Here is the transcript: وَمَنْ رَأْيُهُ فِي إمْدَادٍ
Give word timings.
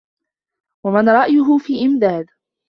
وَمَنْ 0.83 1.09
رَأْيُهُ 1.09 1.57
فِي 1.57 1.85
إمْدَادٍ 1.85 2.25